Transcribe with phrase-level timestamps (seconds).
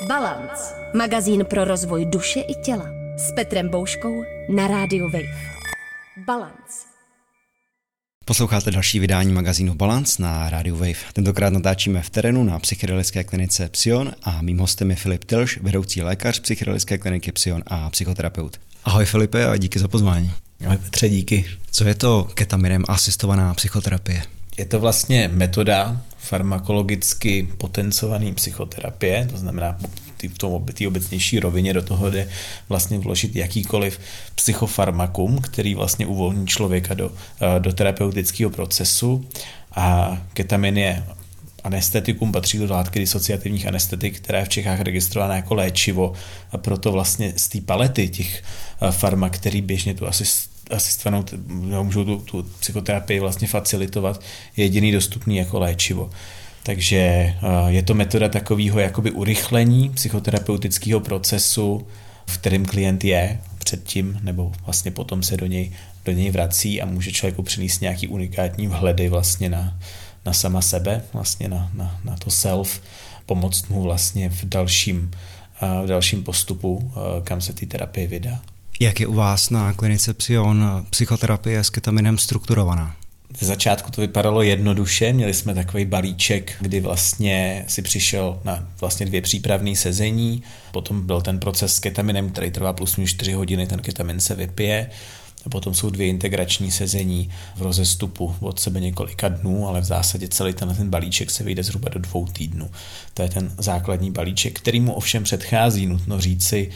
[0.00, 0.74] Balance.
[0.94, 2.86] Magazín pro rozvoj duše i těla.
[3.16, 5.52] S Petrem Bouškou na rádiu Wave.
[6.26, 6.86] Balance.
[8.24, 11.12] Posloucháte další vydání magazínu Balance na rádiu Wave.
[11.12, 16.02] Tentokrát natáčíme v terénu na psychedelické klinice Psion a mým hostem je Filip Tilš, vedoucí
[16.02, 18.60] lékař psychedelické kliniky Psion a psychoterapeut.
[18.84, 20.32] Ahoj Filipe a díky za pozvání.
[20.64, 21.44] Ahoj Petře, díky.
[21.70, 24.22] Co je to ketaminem asistovaná psychoterapie?
[24.58, 29.78] Je to vlastně metoda farmakologicky potencovaný psychoterapie, to znamená
[30.28, 32.28] v tom té obecnější rovině do toho jde
[32.68, 34.00] vlastně vložit jakýkoliv
[34.34, 39.28] psychofarmakum, který vlastně uvolní člověka do, eh, do terapeutického procesu.
[39.74, 41.04] A ketamin je
[41.64, 46.12] anestetikum, patří do látky disociativních anestetik, která je v Čechách registrována jako léčivo.
[46.52, 50.24] A proto vlastně z té palety těch eh, farmak, který běžně tu asi
[50.72, 54.20] asistovanou, no, můžou tu, tu psychoterapii vlastně facilitovat,
[54.56, 56.10] je jediný dostupný jako léčivo.
[56.62, 57.34] Takže eh,
[57.66, 61.86] je to metoda takového jakoby urychlení psychoterapeutického procesu,
[62.26, 65.72] v kterém klient je předtím nebo vlastně potom se do něj,
[66.04, 69.78] do něj vrací a může člověku přinést nějaký unikátní vhledy vlastně na,
[70.26, 72.82] na sama sebe, vlastně na, na, na to self,
[73.26, 75.10] pomoct mu vlastně v dalším,
[75.62, 78.40] eh, v dalším postupu, eh, kam se ty terapie vydá.
[78.80, 82.96] Jak je u vás na klinice Psion psychoterapie s ketaminem strukturovaná?
[83.38, 89.06] Ze začátku to vypadalo jednoduše, měli jsme takový balíček, kdy vlastně si přišel na vlastně
[89.06, 93.66] dvě přípravné sezení, potom byl ten proces s ketaminem, který trvá plus minus 4 hodiny,
[93.66, 94.90] ten ketamin se vypije,
[95.50, 100.52] potom jsou dvě integrační sezení v rozestupu od sebe několika dnů, ale v zásadě celý
[100.52, 102.70] ten, ten balíček se vyjde zhruba do dvou týdnů.
[103.14, 106.70] To je ten základní balíček, který mu ovšem předchází, nutno říci,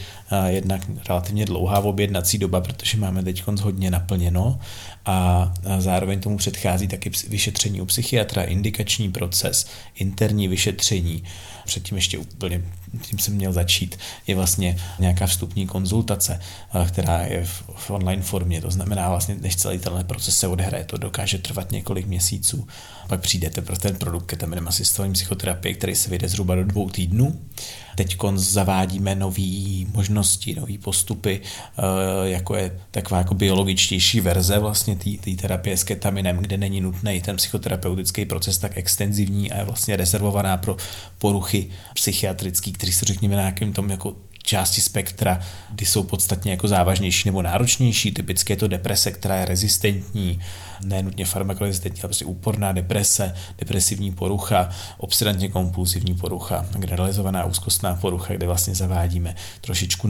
[0.47, 4.59] jednak relativně dlouhá objednací doba, protože máme teď hodně naplněno
[5.05, 11.23] a zároveň tomu předchází taky vyšetření u psychiatra, indikační proces, interní vyšetření,
[11.65, 12.61] předtím ještě úplně,
[13.01, 16.39] tím jsem měl začít, je vlastně nějaká vstupní konzultace,
[16.87, 20.83] která je v, v online formě, to znamená vlastně, než celý tenhle proces se odehraje,
[20.83, 22.67] to dokáže trvat několik měsíců,
[23.07, 27.39] pak přijdete pro ten produkt ketaminem asistovaným psychoterapie, který se vyjde zhruba do dvou týdnů.
[27.95, 31.81] Teď zavádíme nové možnosti, nové postupy, eh,
[32.29, 37.35] jako je taková jako biologičtější verze vlastně té terapie s ketaminem, kde není nutný ten
[37.35, 40.77] psychoterapeutický proces tak extenzivní a je vlastně rezervovaná pro
[41.17, 44.15] poruchy psychiatrické, které se řekněme na nějakém tom jako
[44.47, 48.11] části spektra, kdy jsou podstatně jako závažnější nebo náročnější.
[48.11, 50.39] Typicky je to deprese, která je rezistentní,
[50.83, 58.47] nenutně farmakorezistentní, ale prostě úporná deprese, depresivní porucha, obsedantně kompulzivní porucha, generalizovaná úzkostná porucha, kde
[58.47, 60.07] vlastně zavádíme trošičku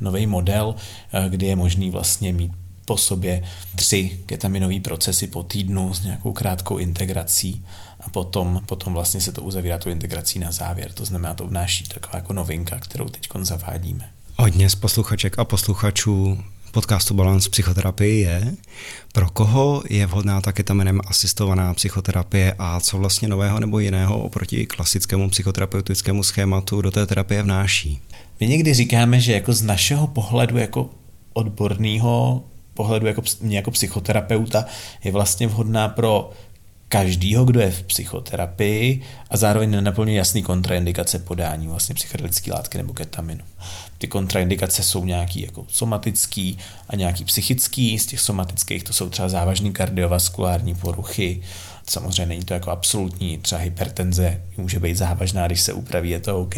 [0.00, 0.74] nový model,
[1.12, 2.52] eh, kdy je možný vlastně mít
[2.84, 3.42] po sobě
[3.76, 7.64] tři ketaminové procesy po týdnu s nějakou krátkou integrací
[8.00, 10.92] a potom, potom vlastně se to uzavírá tou integrací na závěr.
[10.92, 14.10] To znamená, to vnáší taková jako novinka, kterou teď zavádíme.
[14.36, 16.38] Hodně z posluchaček a posluchačů
[16.72, 18.54] podcastu Balance psychoterapie je,
[19.12, 24.66] pro koho je vhodná ta ketamenem asistovaná psychoterapie a co vlastně nového nebo jiného oproti
[24.66, 28.00] klasickému psychoterapeutickému schématu do té terapie vnáší?
[28.40, 30.90] My někdy říkáme, že jako z našeho pohledu jako
[31.32, 32.42] odborného
[32.74, 34.64] pohledu jako, mě jako psychoterapeuta
[35.04, 36.30] je vlastně vhodná pro
[36.92, 42.92] každýho, kdo je v psychoterapii a zároveň nenaplňuje jasný kontraindikace podání vlastně psychedelické látky nebo
[42.92, 43.44] ketaminu.
[43.98, 46.58] Ty kontraindikace jsou nějaký jako somatický
[46.88, 47.98] a nějaký psychický.
[47.98, 51.42] Z těch somatických to jsou třeba závažné kardiovaskulární poruchy.
[51.86, 56.40] Samozřejmě není to jako absolutní, třeba hypertenze může být závažná, když se upraví, je to
[56.40, 56.54] OK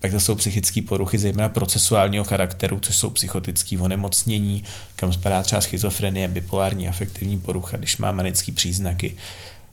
[0.00, 4.64] tak to jsou psychické poruchy, zejména procesuálního charakteru, což jsou psychotické onemocnění,
[4.96, 9.16] kam spadá třeba schizofrenie, bipolární afektivní porucha, když má manické příznaky,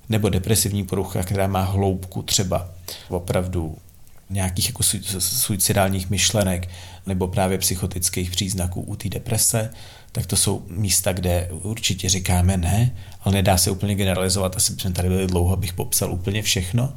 [0.09, 2.69] nebo depresivní porucha, která má hloubku třeba
[3.09, 3.77] opravdu
[4.29, 4.83] nějakých jako
[5.19, 6.69] suicidálních myšlenek
[7.07, 9.69] nebo právě psychotických příznaků u té deprese,
[10.11, 14.55] tak to jsou místa, kde určitě říkáme ne, ale nedá se úplně generalizovat.
[14.55, 16.93] Asi jsme tady byli dlouho, abych popsal úplně všechno.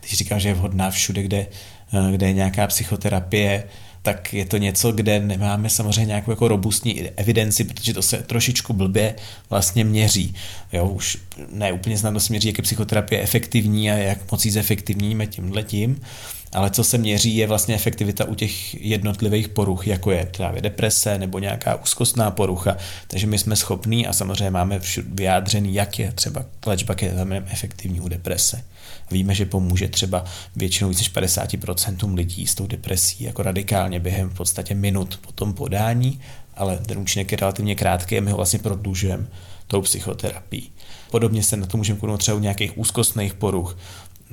[0.00, 1.46] Když říkám, že je vhodná všude, kde
[1.92, 3.64] Eh, kde je nějaká psychoterapie,
[4.06, 8.72] tak je to něco, kde nemáme samozřejmě nějakou jako robustní evidenci, protože to se trošičku
[8.72, 9.14] blbě
[9.50, 10.34] vlastně měří.
[10.72, 11.18] Jo, už
[11.52, 15.62] ne úplně snadno se měří, jak je psychoterapie efektivní a jak moc jí zefektivníme tímhle
[15.62, 16.00] tím,
[16.52, 21.18] ale co se měří je vlastně efektivita u těch jednotlivých poruch, jako je právě deprese
[21.18, 22.76] nebo nějaká úzkostná porucha.
[23.08, 26.94] Takže my jsme schopní a samozřejmě máme vyjádřený, jak je třeba léčba
[27.50, 28.62] efektivní u deprese.
[29.10, 30.24] Víme, že pomůže třeba
[30.56, 35.32] většinou více než 50% lidí s tou depresí jako radikálně během v podstatě minut po
[35.32, 36.20] tom podání,
[36.54, 39.26] ale ten účinek je relativně krátký a my ho vlastně prodlužujeme
[39.66, 40.70] tou psychoterapií.
[41.10, 43.76] Podobně se na to můžeme kouknout třeba u nějakých úzkostných poruch,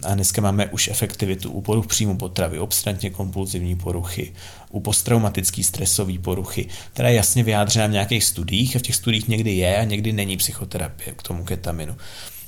[0.03, 4.33] A dneska máme už efektivitu u poruch příjmu potravy, obstantně kompulzivní poruchy,
[4.69, 9.27] u posttraumatické stresové poruchy, která je jasně vyjádřena v nějakých studiích a v těch studiích
[9.27, 11.95] někdy je a někdy není psychoterapie k tomu ketaminu.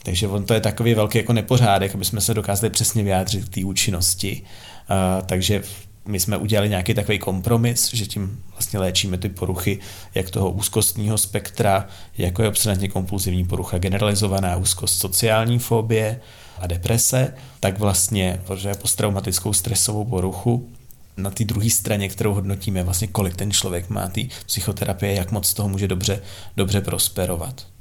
[0.06, 3.54] Takže on to je takový velký jako nepořádek, aby jsme se dokázali přesně vyjádřit k
[3.54, 4.42] té účinnosti.
[4.42, 5.64] Uh, takže
[6.08, 9.80] my jsme udělali nějaký takový kompromis, že tím vlastně léčíme ty poruchy
[10.16, 11.88] jak toho úzkostního spektra,
[12.18, 16.20] jako je obsedantně kompulzivní porucha, generalizovaná úzkost, sociální fobie
[16.58, 20.70] a deprese, tak vlastně, protože posttraumatickou stresovou poruchu,
[21.18, 25.54] na té druhé straně, kterou hodnotíme, vlastně kolik ten člověk má té psychoterapie, jak moc
[25.54, 26.22] toho může dobře,
[26.58, 27.75] dobře prosperovat.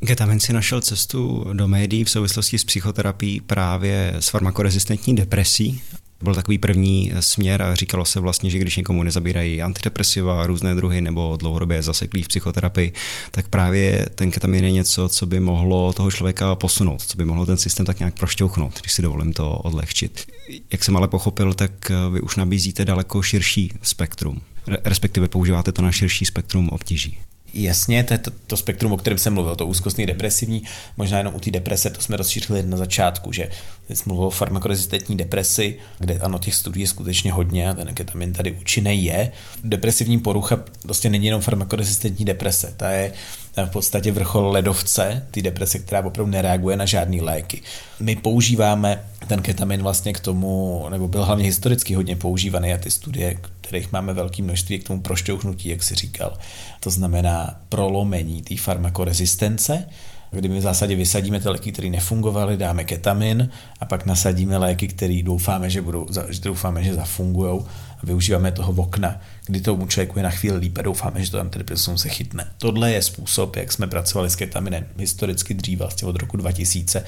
[0.00, 5.82] Getamin si našel cestu do médií v souvislosti s psychoterapií právě s farmakorezistentní depresí
[6.22, 11.00] byl takový první směr a říkalo se vlastně, že když někomu nezabírají antidepresiva, různé druhy
[11.00, 12.92] nebo dlouhodobě zaseklí v psychoterapii,
[13.30, 17.46] tak právě ten ketamin je něco, co by mohlo toho člověka posunout, co by mohlo
[17.46, 20.26] ten systém tak nějak prošťouchnout, když si dovolím to odlehčit.
[20.72, 24.40] Jak jsem ale pochopil, tak vy už nabízíte daleko širší spektrum,
[24.84, 27.18] respektive používáte to na širší spektrum obtíží.
[27.54, 30.62] Jasně, to je to, to spektrum, o kterém jsem mluvil, to úzkostný depresivní,
[30.96, 33.48] možná jenom u té deprese, to jsme rozšířili na začátku, že
[33.88, 38.32] jsem mluvil o farmakorezistentní depresi, kde ano, těch studií je skutečně hodně a ten ketamin
[38.32, 39.32] tady účinný je.
[39.64, 43.12] Depresivní porucha prostě není jenom farmakorezistentní deprese, ta je
[43.56, 47.62] v podstatě vrchol ledovce, ty deprese, která opravdu nereaguje na žádné léky.
[48.00, 52.90] My používáme ten ketamin vlastně k tomu, nebo byl hlavně historicky hodně používaný a ty
[52.90, 56.38] studie, kterých máme velké množství k tomu prošťouchnutí, jak si říkal.
[56.80, 59.86] To znamená prolomení té farmakorezistence,
[60.30, 63.50] kdy my v zásadě vysadíme ty léky, které nefungovaly, dáme ketamin
[63.80, 67.60] a pak nasadíme léky, které doufáme, že budou, že doufáme, že zafungují
[68.02, 69.20] a využíváme toho okna,
[69.50, 72.50] kdy tomu člověku je na chvíli líp a doufáme, že to antidepresivum se chytne.
[72.58, 77.04] Tohle je způsob, jak jsme pracovali s ketaminem historicky dřív, vlastně od roku 2000.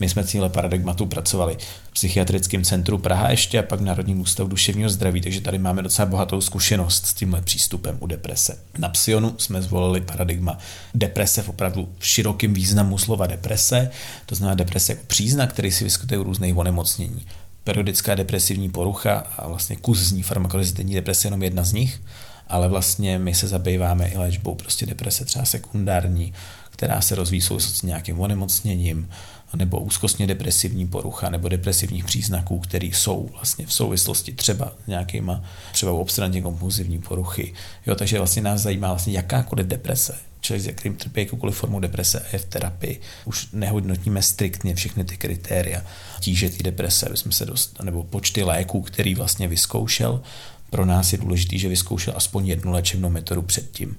[0.00, 1.56] My jsme cíle paradigmatu pracovali
[1.90, 5.82] v psychiatrickém centru Praha ještě a pak v Národním ústavu duševního zdraví, takže tady máme
[5.82, 8.58] docela bohatou zkušenost s tímhle přístupem u deprese.
[8.78, 10.58] Na Psionu jsme zvolili paradigma
[10.94, 13.90] deprese v opravdu širokém významu slova deprese,
[14.26, 17.26] to znamená deprese jako příznak, který si vyskytuje u různých onemocnění
[17.68, 22.00] periodická depresivní porucha a vlastně kus z ní farmakorezistentní deprese je jenom jedna z nich,
[22.48, 26.32] ale vlastně my se zabýváme i léčbou prostě deprese třeba sekundární,
[26.70, 29.08] která se rozvíjí s nějakým onemocněním,
[29.56, 35.42] nebo úzkostně depresivní porucha, nebo depresivních příznaků, které jsou vlastně v souvislosti třeba nějakýma,
[35.72, 37.54] třeba obstranně kompulzivní poruchy.
[37.86, 42.20] Jo, takže vlastně nás zajímá vlastně jakákoliv deprese, člověk, s kterým trpí jakoukoliv formou deprese
[42.20, 45.82] a je v terapii, už nehodnotíme striktně všechny ty kritéria
[46.20, 50.22] tíže té deprese, aby jsme se dost, nebo počty léků, který vlastně vyzkoušel.
[50.70, 53.96] Pro nás je důležité, že vyzkoušel aspoň jednu léčebnou metodu předtím,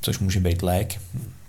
[0.00, 1.00] což může být lék,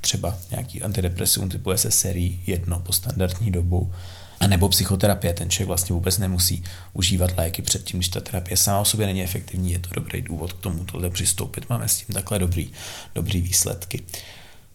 [0.02, 3.94] třeba nějaký antidepresivum typu SSRI jedno po standardní dobu,
[4.40, 6.64] a nebo psychoterapie, ten člověk vlastně vůbec nemusí
[6.94, 10.54] užívat léky předtím, když ta terapie sama o sobě není efektivní, je to dobrý důvod
[10.54, 12.70] k tomu tohle přistoupit, máme s tím takhle dobrý,
[13.16, 14.02] dobrý výsledky.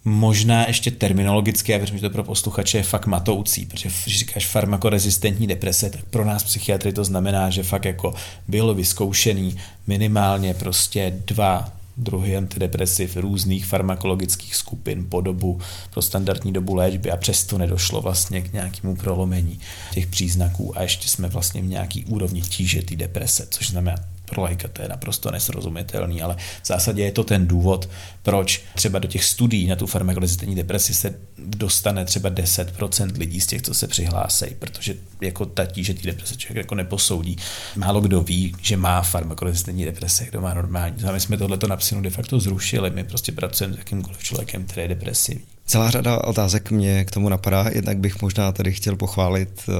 [0.04, 4.46] Možná ještě terminologicky, já věřím, že to pro posluchače je fakt matoucí, protože když říkáš
[4.46, 8.14] farmakorezistentní deprese, tak pro nás psychiatry to znamená, že fakt jako
[8.48, 9.56] bylo vyzkoušený
[9.86, 15.60] minimálně prostě dva druhy antidepresiv různých farmakologických skupin po dobu,
[15.90, 19.60] pro standardní dobu léčby a přesto nedošlo vlastně k nějakému prolomení
[19.92, 24.42] těch příznaků a ještě jsme vlastně v nějaký úrovni tíže té deprese, což znamená pro
[24.42, 27.88] lajka to je naprosto nesrozumitelný, ale v zásadě je to ten důvod,
[28.22, 33.46] proč třeba do těch studií na tu farmakologickou depresi se dostane třeba 10% lidí z
[33.46, 37.36] těch, co se přihlásí, protože jako ta tíže té deprese člověk jako neposoudí.
[37.76, 40.96] Málo kdo ví, že má farmakologickou deprese, kdo má normální.
[41.12, 44.88] My jsme tohleto na de facto zrušili, my prostě pracujeme s jakýmkoliv člověkem, který je
[44.88, 45.53] depresivní.
[45.66, 49.74] Celá řada otázek mě k tomu napadá, jednak bych možná tady chtěl pochválit uh,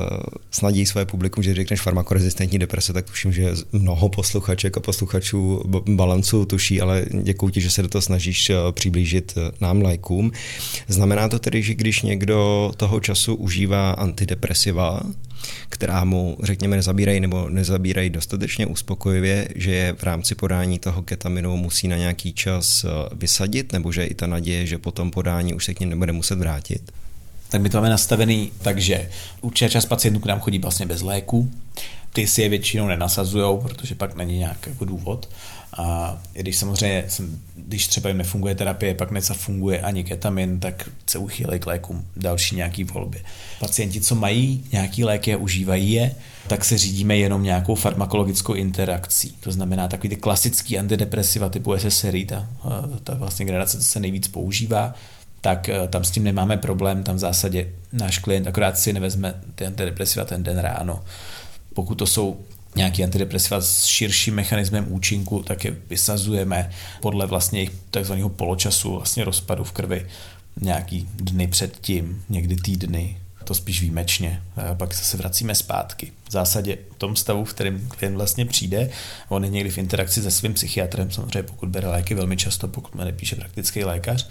[0.51, 6.45] snadí své publikum, že řekneš farmakorezistentní deprese, tak tuším, že mnoho posluchaček a posluchačů balancu
[6.45, 10.33] tuší, ale děkuji ti, že se do toho snažíš uh, přiblížit uh, nám lajkům.
[10.89, 15.01] Znamená to tedy, že když někdo toho času užívá antidepresiva,
[15.69, 21.57] která mu, řekněme, nezabírají nebo nezabírají dostatečně uspokojivě, že je v rámci podání toho ketaminu
[21.57, 25.65] musí na nějaký čas vysadit, nebo že i ta naděje, že po tom podání už
[25.65, 26.93] se k ním nebude muset vrátit?
[27.49, 29.11] Tak my to máme nastavený takže
[29.41, 31.51] určitě čas pacientů k nám chodí vlastně bez léku,
[32.15, 35.29] ty si je většinou nenasazují, protože pak není nějaký jako důvod.
[35.77, 37.05] A když samozřejmě,
[37.57, 42.57] když třeba jim nefunguje terapie, pak nezafunguje ani ketamin, tak se uchýlej k lékům další
[42.57, 43.21] nějaký volby.
[43.61, 46.15] Pacienti, co mají nějaký léky a užívají je,
[46.47, 49.37] tak se řídíme jenom nějakou farmakologickou interakcí.
[49.41, 52.49] To znamená takový ty klasický antidepresiva typu SSRI, ta,
[53.05, 54.95] ta vlastně generace, co se nejvíc používá,
[55.41, 59.35] tak eh, tam s tím nemáme problém, tam v zásadě náš klient akorát si nevezme
[59.55, 61.03] ty antidepresiva ten den ráno.
[61.75, 62.41] Pokud to jsou
[62.77, 69.25] nějaký antidepresiva s širším mechanismem účinku, tak je vysazujeme podle vlastně jejich takzvaného poločasu vlastně
[69.25, 70.07] rozpadu v krvi
[70.61, 74.43] nějaký dny předtím, někdy týdny, to spíš výjimečně.
[74.57, 76.13] A pak se vracíme zpátky.
[76.29, 78.91] V zásadě v tom stavu, v kterém klient vlastně přijde,
[79.29, 82.95] on je někdy v interakci se svým psychiatrem, samozřejmě pokud bere léky velmi často, pokud
[82.95, 84.29] mu nepíše praktický lékař,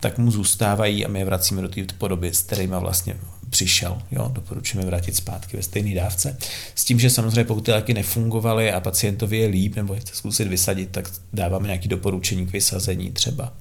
[0.00, 3.16] tak mu zůstávají a my je vracíme do té podoby, s kterými vlastně
[3.50, 4.02] přišel.
[4.10, 6.36] Jo, doporučujeme vrátit zpátky ve stejné dávce.
[6.74, 10.48] S tím, že samozřejmě pokud ty léky nefungovaly a pacientovi je líp nebo chce zkusit
[10.48, 13.52] vysadit, tak dáváme nějaké doporučení k vysazení třeba.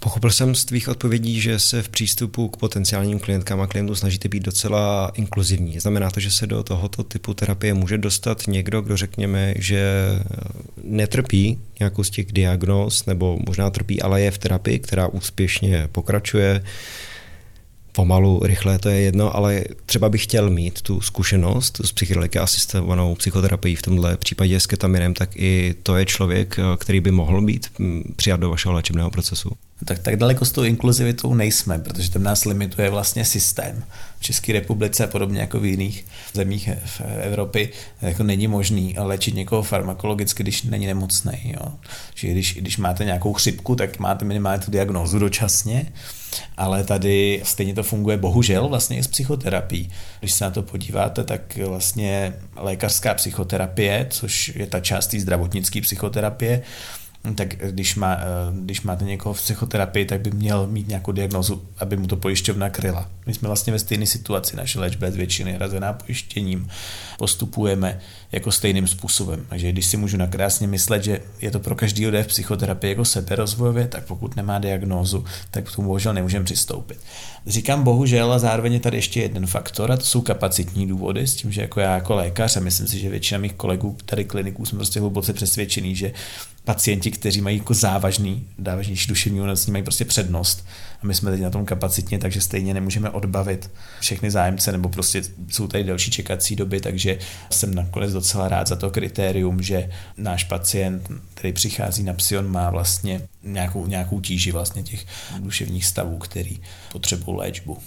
[0.00, 4.28] Pochopil jsem z tvých odpovědí, že se v přístupu k potenciálním klientkám a klientům snažíte
[4.28, 5.80] být docela inkluzivní.
[5.80, 10.08] Znamená to, že se do tohoto typu terapie může dostat někdo, kdo řekněme, že
[10.84, 16.62] netrpí nějakou z těch diagnóz, nebo možná trpí, ale je v terapii, která úspěšně pokračuje,
[17.92, 23.14] pomalu, rychle, to je jedno, ale třeba bych chtěl mít tu zkušenost s psychedeliky asistovanou
[23.14, 27.66] psychoterapií v tomhle případě s ketaminem, tak i to je člověk, který by mohl být
[28.16, 29.50] přijat do vašeho léčebného procesu.
[29.84, 33.84] Tak tak daleko s tou inkluzivitou nejsme, protože tam nás limituje vlastně systém.
[34.18, 37.68] V České republice, podobně jako v jiných zemích v Evropě,
[38.02, 41.32] jako není možný léčit někoho farmakologicky, když není nemocný.
[41.44, 41.72] Jo.
[42.14, 45.92] Že když, když máte nějakou chřipku, tak máte minimálně tu diagnózu dočasně,
[46.56, 49.90] ale tady stejně to funguje bohužel vlastně i s psychoterapií.
[50.20, 55.80] Když se na to podíváte, tak vlastně lékařská psychoterapie, což je ta část té zdravotnické
[55.80, 56.62] psychoterapie,
[57.34, 61.62] tak když, má, eh, když máte někoho v psychoterapii, tak by měl mít nějakou diagnozu,
[61.78, 63.08] aby mu to pojišťovna kryla.
[63.26, 66.68] My jsme vlastně ve stejné situaci, naše léčba je z většiny hrazená pojištěním.
[67.18, 68.00] Postupujeme
[68.32, 69.46] jako stejným způsobem.
[69.48, 73.04] Takže když si můžu nakrásně myslet, že je to pro každý jde v psychoterapii jako
[73.04, 76.98] seberozvojově, tak pokud nemá diagnózu, tak k tomu bohužel nemůžeme přistoupit.
[77.46, 81.34] Říkám bohužel a zároveň je tady ještě jeden faktor a to jsou kapacitní důvody s
[81.34, 84.64] tím, že jako já jako lékař a myslím si, že většina mých kolegů tady kliniků
[84.64, 86.12] jsme prostě hluboce přesvědčený, že
[86.68, 90.66] pacienti, kteří mají jako závažný, závažnější duševní onemocnění, mají prostě přednost.
[91.02, 93.70] A my jsme teď na tom kapacitně, takže stejně nemůžeme odbavit
[94.00, 97.18] všechny zájemce, nebo prostě jsou tady další čekací doby, takže
[97.50, 102.70] jsem nakonec docela rád za to kritérium, že náš pacient, který přichází na psion, má
[102.70, 105.06] vlastně nějakou, nějakou tíži vlastně těch
[105.38, 106.60] duševních stavů, který
[106.92, 107.78] potřebují léčbu.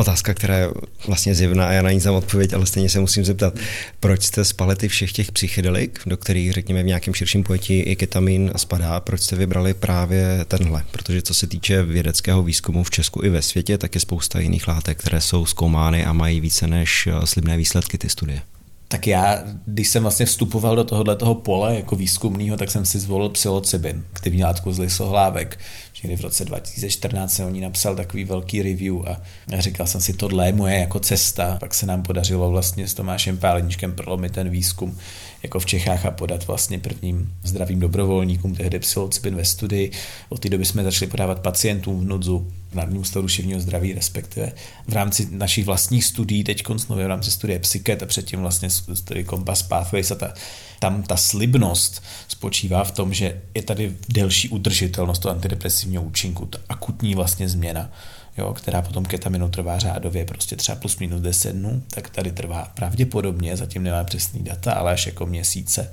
[0.00, 0.68] Otázka, která je
[1.06, 3.54] vlastně zjevná a já na ní znám odpověď, ale stejně se musím zeptat,
[4.00, 7.96] proč jste z palety všech těch psychedelik, do kterých řekněme v nějakém širším pojetí i
[7.96, 10.84] ketamin spadá, proč jste vybrali právě tenhle?
[10.90, 14.68] Protože co se týče vědeckého výzkumu v Česku i ve světě, tak je spousta jiných
[14.68, 18.42] látek, které jsou zkoumány a mají více než eh, slibné výsledky ty studie.
[18.88, 22.98] Tak já, když jsem vlastně vstupoval do tohohle toho pole jako výzkumného, tak jsem si
[22.98, 25.58] zvolil psilocybin, aktivní látku z lisohlávek.
[26.02, 29.20] Někdy v roce 2014 jsem o ní napsal takový velký review a
[29.58, 31.56] říkal jsem si, tohle je moje jako cesta.
[31.60, 34.98] Pak se nám podařilo vlastně s Tomášem Páleničkem prolomit ten výzkum
[35.42, 39.90] jako v Čechách a podat vlastně prvním zdravým dobrovolníkům tehdy psilocybin ve studii.
[40.28, 44.52] Od té doby jsme začali podávat pacientům v nudzu Národním ústavu duševního zdraví, respektive
[44.88, 49.24] v rámci našich vlastních studií, teď koncnově v rámci studie Psyket a předtím vlastně studie
[49.24, 50.34] Compass Pathways a ta,
[50.78, 56.58] tam ta slibnost spočívá v tom, že je tady delší udržitelnost toho antidepresivního účinku, ta
[56.68, 57.90] akutní vlastně změna
[58.38, 62.72] jo, která potom ketaminu trvá řádově prostě třeba plus minus 10 dnů, tak tady trvá
[62.74, 65.92] pravděpodobně, zatím nemá přesný data, ale až jako měsíce.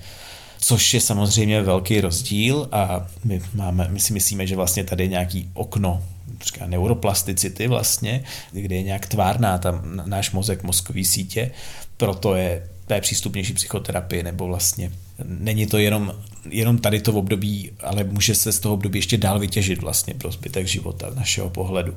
[0.60, 5.08] Což je samozřejmě velký rozdíl a my, máme, my si myslíme, že vlastně tady je
[5.08, 6.04] nějaký okno
[6.46, 11.51] říká neuroplasticity vlastně, kde je nějak tvárná tam náš mozek, mozkový sítě,
[11.98, 14.91] proto je té přístupnější psychoterapie, nebo vlastně
[15.24, 16.13] není to jenom,
[16.50, 20.13] jenom tady to v období, ale může se z toho období ještě dál vytěžit vlastně
[20.13, 21.96] pro zbytek života našeho pohledu.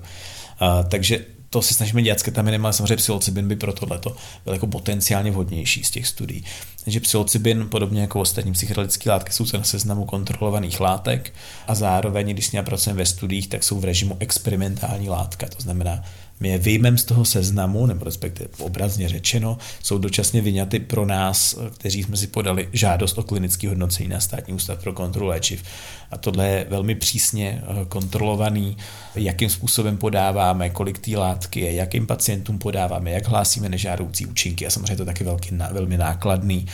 [0.58, 4.52] A, takže to se snažíme dělat s ketaminem, ale samozřejmě psilocybin by pro tohleto byl
[4.52, 6.44] jako potenciálně vhodnější z těch studií.
[6.84, 11.34] Takže psilocybin, podobně jako ostatní psychedelické látky, jsou na seznamu kontrolovaných látek
[11.68, 15.46] a zároveň, když s pracujeme ve studiích, tak jsou v režimu experimentální látka.
[15.46, 16.04] To znamená,
[16.40, 21.58] my je vyjmeme z toho seznamu, nebo respektive obrazně řečeno, jsou dočasně vyňaty pro nás,
[21.74, 25.62] kteří jsme si podali žádost o klinické hodnocení na státní ústav pro kontrolu léčiv.
[26.10, 28.76] A tohle je velmi přísně eh, kontrolovaný,
[29.14, 34.70] jakým způsobem podáváme, kolik té látky je, jakým pacientům podáváme, jak hlásíme nežádoucí účinky a
[34.70, 36.66] samozřejmě to taky velký, velmi nákladný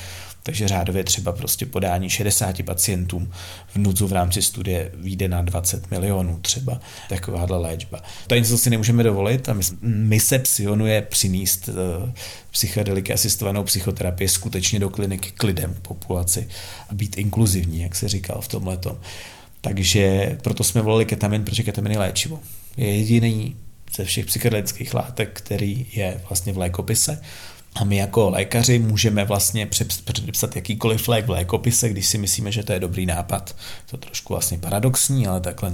[0.47, 3.33] takže řádově třeba prostě podání 60 pacientům
[3.69, 8.03] v nudzu v rámci studie vyjde na 20 milionů třeba takováhle léčba.
[8.27, 11.75] To je něco, co si nemůžeme dovolit a my, se psionuje přinést uh,
[12.51, 16.49] psychedeliky asistovanou psychoterapii skutečně do kliniky k lidem, k populaci
[16.89, 18.79] a být inkluzivní, jak se říkal v tomhle.
[19.61, 22.41] Takže proto jsme volili ketamin, protože ketamin je léčivo.
[22.77, 23.57] Je jediný
[23.97, 27.21] ze všech psychedelických látek, který je vlastně v lékopise
[27.77, 29.67] a my jako lékaři můžeme vlastně
[30.05, 33.57] předepsat jakýkoliv lék v lékopise, když si myslíme, že to je dobrý nápad.
[33.91, 35.73] To je trošku vlastně paradoxní, ale takhle,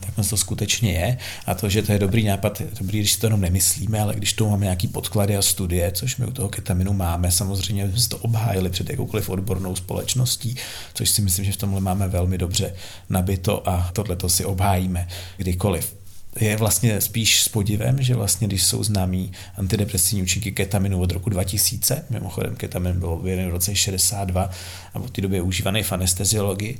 [0.00, 1.18] takhle to skutečně je.
[1.46, 4.14] A to, že to je dobrý nápad, je dobrý, když si to jenom nemyslíme, ale
[4.14, 8.08] když to máme nějaký podklady a studie, což my u toho ketaminu máme, samozřejmě jsme
[8.08, 10.56] to obhájili před jakoukoliv odbornou společností,
[10.94, 12.74] což si myslím, že v tomhle máme velmi dobře
[13.08, 16.03] nabito a tohle to si obhájíme kdykoliv
[16.40, 21.30] je vlastně spíš s podivem, že vlastně, když jsou známí antidepresivní účinky ketaminu od roku
[21.30, 24.50] 2000, mimochodem ketamin byl v roce 62
[24.94, 26.78] a od té doby je užívaný v anesteziologii,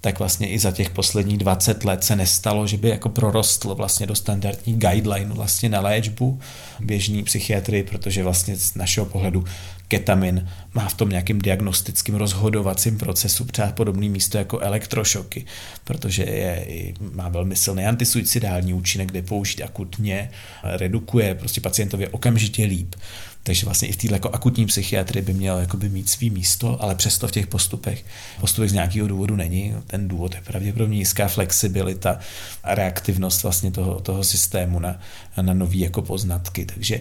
[0.00, 4.06] tak vlastně i za těch posledních 20 let se nestalo, že by jako prorostl vlastně
[4.06, 6.40] do standardní guideline vlastně na léčbu
[6.80, 9.44] běžný psychiatry, protože vlastně z našeho pohledu
[9.92, 15.44] ketamin má v tom nějakým diagnostickým rozhodovacím procesu třeba podobný místo jako elektrošoky,
[15.84, 20.30] protože je, má velmi silný antisuicidální účinek, kde použít akutně
[20.62, 22.94] redukuje prostě pacientově okamžitě líp.
[23.42, 26.94] Takže vlastně i v této jako akutní psychiatrii by měl jakoby mít svý místo, ale
[26.94, 28.04] přesto v těch postupech,
[28.40, 29.74] postupech z nějakého důvodu není.
[29.86, 32.18] Ten důvod je pravděpodobně nízká flexibilita
[32.64, 35.00] a reaktivnost vlastně toho, toho systému na,
[35.40, 36.64] na nové jako poznatky.
[36.64, 37.00] Takže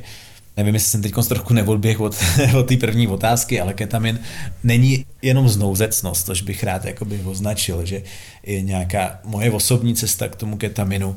[0.63, 2.15] nevím, jestli jsem teď trochu neodběh od,
[2.59, 4.19] od té první otázky, ale ketamin
[4.63, 8.03] není jenom znouzecnost, což bych rád jakoby označil, že
[8.43, 11.15] je nějaká moje osobní cesta k tomu ketaminu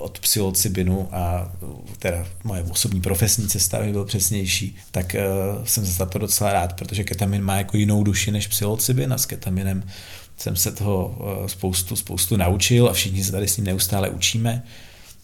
[0.00, 1.52] od psilocybinu a
[1.98, 5.16] teda moje osobní profesní cesta by byl přesnější, tak
[5.58, 9.18] uh, jsem za to docela rád, protože ketamin má jako jinou duši než psilocybin a
[9.18, 9.82] s ketaminem
[10.36, 14.62] jsem se toho uh, spoustu, spoustu naučil a všichni se tady s ním neustále učíme.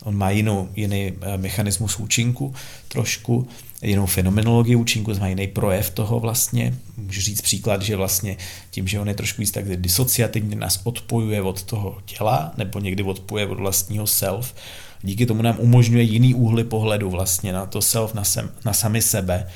[0.04, 2.54] On má jinou, jiný uh, mechanismus účinku
[2.88, 3.48] trošku,
[3.82, 6.74] jinou fenomenologii účinku, znamená jiný projev toho vlastně.
[6.96, 8.36] Můžu říct příklad, že vlastně
[8.70, 13.02] tím, že on je trošku víc tak disociativní, nás odpojuje od toho těla, nebo někdy
[13.02, 14.54] odpojuje od vlastního self,
[15.02, 19.02] díky tomu nám umožňuje jiný úhly pohledu vlastně na to self, na, sem, na sami
[19.02, 19.46] sebe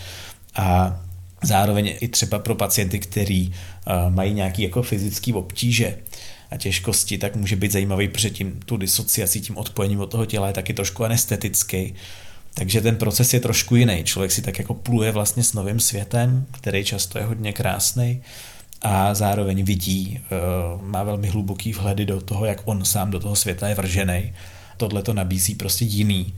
[0.54, 1.00] a
[1.42, 3.52] zároveň i třeba pro pacienty, kteří
[3.86, 5.98] uh, mají nějaký jako fyzický obtíže,
[6.50, 10.46] a těžkosti, tak může být zajímavý, protože tím tu disociací, tím odpojením od toho těla
[10.46, 11.94] je taky trošku anestetický
[12.54, 14.04] takže ten proces je trošku jiný.
[14.04, 18.22] Člověk si tak jako pluje vlastně s novým světem, který často je hodně krásný
[18.82, 20.28] a zároveň vidí, eh,
[20.82, 24.32] má velmi hluboký vhledy do toho, jak on sám do toho světa je vržený.
[24.76, 26.34] Tohle to nabízí prostě jiný,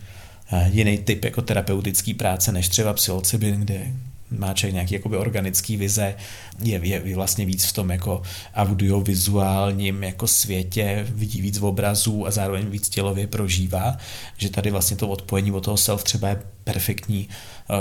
[0.53, 3.93] eh, jiný typ jako terapeutický práce než třeba psilocybin, kde
[4.39, 6.15] má člověk nějaký jakoby organický vize,
[6.63, 8.23] je, je vlastně víc v tom jako
[8.55, 13.97] audiovizuálním jako světě, vidí víc obrazů a zároveň víc tělově prožívá,
[14.37, 17.29] že tady vlastně to odpojení od toho self třeba je perfektní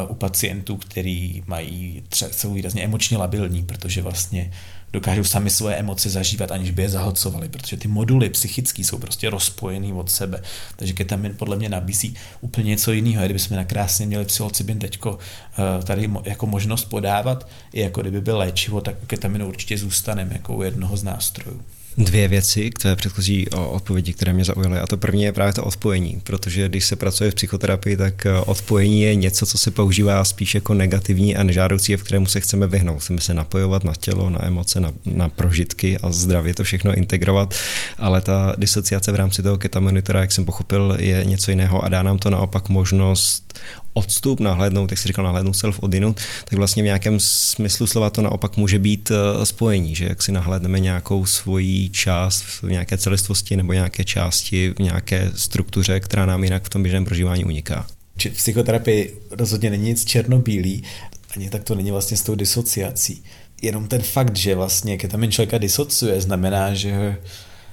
[0.04, 4.52] uh, u pacientů, který mají třeba, jsou výrazně emočně labilní, protože vlastně
[4.94, 9.30] dokážou sami svoje emoce zažívat, aniž by je zahlcovali, protože ty moduly psychické jsou prostě
[9.30, 10.42] rozpojený od sebe.
[10.76, 13.26] Takže ketamin podle mě nabízí úplně něco jiného.
[13.26, 18.82] Kdybychom nakrásně měli psilocybin teďko eh, tady jako možnost podávat, i jako kdyby byl léčivo,
[18.82, 21.62] tak ketamin určitě zůstaneme jako u jednoho z nástrojů
[21.98, 24.80] dvě věci k té předchozí odpovědi, které mě zaujaly.
[24.80, 28.34] A to první je právě to odpojení, protože když se pracuje v psychoterapii, tak e,
[28.34, 32.68] odpojení je něco, co se používá spíš jako negativní a nežádoucí, v kterému se chceme
[32.68, 33.00] vyhnout.
[33.00, 37.54] Chceme se napojovat na tělo, na emoce, na, na prožitky a zdravě to všechno integrovat,
[37.98, 41.90] ale ta disociace v rámci toho ketaminu, která, jak jsem pochopil, je něco jiného a
[41.90, 43.60] dá nám to naopak možnost
[43.94, 48.22] odstup, nahlédnout, jak jsi říkal, nahlédnout self odinut, tak vlastně v nějakém smyslu slova to
[48.22, 53.58] naopak může být eh, spojení, že jak si nahlédneme nějakou svoji část v nějaké celistvosti
[53.58, 57.88] nebo nějaké části v nějaké struktuře, která nám jinak v tom běžném prožívání uniká.
[58.18, 60.84] V psychoterapii rozhodně není nic černobílý,
[61.36, 63.24] ani tak to není vlastně s tou disociací.
[63.62, 67.18] Jenom ten fakt, že vlastně ketamin člověka disociuje, znamená, že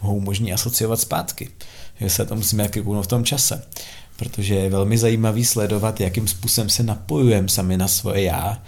[0.00, 1.48] ho umožní asociovat zpátky.
[2.00, 3.62] Že se to musíme jaký v tom čase
[4.18, 8.62] protože je velmi zajímavý sledovat, jakým způsobem se napojujeme sami na svoje já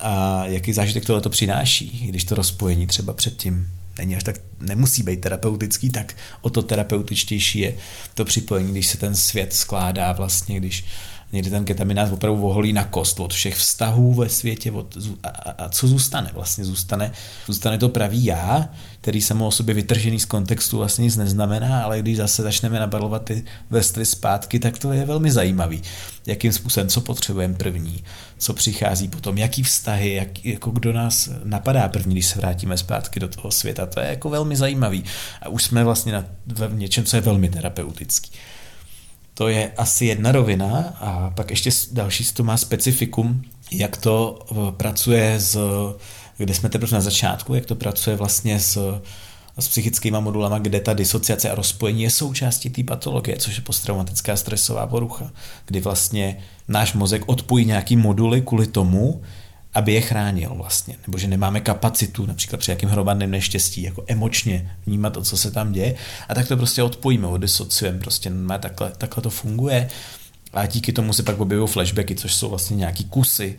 [0.00, 5.02] a jaký zážitek tohle to přináší, když to rozpojení třeba předtím není až tak, nemusí
[5.02, 7.74] být terapeutický, tak o to terapeutičtější je
[8.14, 10.84] to připojení, když se ten svět skládá vlastně, když
[11.32, 15.50] někdy ten nás opravdu oholí na kost od všech vztahů ve světě od, a, a,
[15.50, 16.30] a co zůstane?
[16.34, 17.12] Vlastně zůstane,
[17.46, 18.68] zůstane to pravý já,
[19.00, 23.24] který samo o sobě vytržený z kontextu vlastně nic neznamená, ale když zase začneme nabalovat
[23.24, 25.82] ty vrstvy zpátky, tak to je velmi zajímavý.
[26.26, 28.04] Jakým způsobem, co potřebujeme první,
[28.38, 33.20] co přichází potom, jaký vztahy, jak, jako kdo nás napadá první, když se vrátíme zpátky
[33.20, 33.86] do toho světa.
[33.86, 35.04] To je jako velmi zajímavý.
[35.42, 38.30] A už jsme vlastně na, v něčem, co je velmi terapeutický.
[39.34, 40.96] To je asi jedna rovina.
[41.00, 45.58] A pak ještě další to má specifikum, jak to eh, pracuje s,
[46.36, 49.02] kde jsme teprve na začátku, jak to pracuje vlastně s
[49.58, 54.36] s psychickými modulama, kde ta disociace a rozpojení je součástí té patologie, což je posttraumatická
[54.36, 55.30] stresová porucha,
[55.66, 59.22] kdy vlastně náš mozek odpojí nějaký moduly kvůli tomu,
[59.74, 64.76] aby je chránil vlastně, nebo že nemáme kapacitu například při jakým hromadném neštěstí, jako emočně
[64.86, 65.94] vnímat to, co se tam děje.
[66.28, 69.88] A tak to prostě odpojíme, odisociujeme, prostě má takhle, takhle to funguje.
[70.52, 73.58] A díky tomu se pak objevují flashbacky, což jsou vlastně nějaký kusy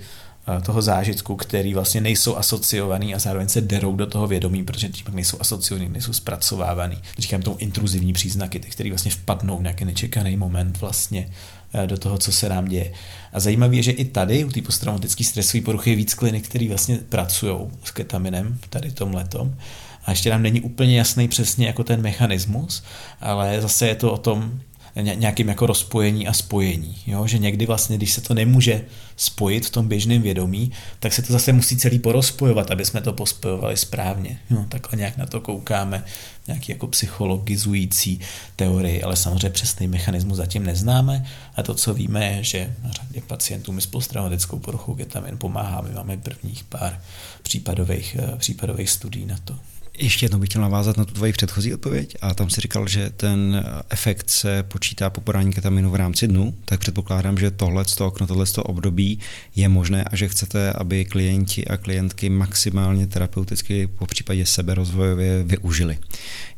[0.65, 5.15] toho zážitku, který vlastně nejsou asociovaný a zároveň se derou do toho vědomí, protože tím
[5.15, 6.97] nejsou asociovaný, nejsou zpracovávaný.
[7.17, 11.29] Říkám tomu intruzivní příznaky, ty, které vlastně vpadnou v nějaký nečekaný moment vlastně
[11.75, 12.93] Eh, do toho, co se nám děje.
[13.33, 16.67] A zajímavé je, že i tady u té posttraumatické stresové poruchy je víc klinik, který
[16.67, 19.57] vlastně pracují s ketaminem, tady tom letom.
[20.05, 22.83] A ještě nám není úplně jasný přesně jako ten mechanismus,
[23.21, 24.59] ale zase je to o tom,
[25.01, 26.97] nějakým jako rozpojení a spojení.
[27.07, 27.27] Jo?
[27.27, 31.33] Že někdy vlastně, když se to nemůže spojit v tom běžném vědomí, tak se to
[31.33, 34.39] zase musí celý porozpojovat, aby jsme to pospojovali správně.
[34.49, 34.65] Jo?
[34.69, 36.03] Takhle nějak na to koukáme,
[36.47, 38.19] nějaký jako psychologizující
[38.55, 41.25] teorii, ale samozřejmě přesný mechanismus zatím neznáme
[41.55, 45.81] a to, co víme, je, že na řadě pacientů my s posttraumatickou poruchou ketamin pomáhá.
[45.81, 47.01] My máme prvních pár
[47.43, 49.72] případových, eh, případových studií na to.
[49.97, 53.09] Ještě jednou bych chtěl navázat na tu tvoji předchozí odpověď a tam si říkal, že
[53.09, 58.27] ten efekt se počítá po podání ketaminu v rámci dnu, tak předpokládám, že tohle okno,
[58.27, 59.19] tohle období
[59.55, 65.97] je možné a že chcete, aby klienti a klientky maximálně terapeuticky po případě seberozvojově využili.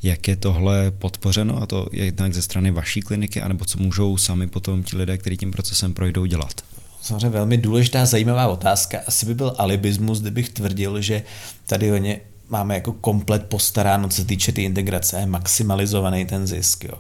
[0.04, 4.18] Jak je tohle podpořeno a to je jednak ze strany vaší kliniky, anebo co můžou
[4.18, 6.62] sami potom ti lidé, kteří tím procesem projdou dělat?
[7.02, 8.98] Samozřejmě velmi důležitá, zajímavá otázka.
[9.08, 11.24] Asi by byl alibismus, kdybych tvrdil, že
[11.66, 12.20] tady o ně
[12.50, 16.84] máme jako komplet postaráno, co se týče ty integrace, maximalizovaný ten zisk.
[16.84, 16.94] Jo.